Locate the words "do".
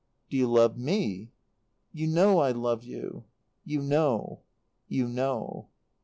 0.31-0.37